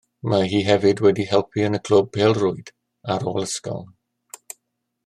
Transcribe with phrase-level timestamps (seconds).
[0.31, 2.73] Mae hi hefyd wedi helpu yn y clwb pêl-rwyd
[3.17, 3.87] ar ôl ysgol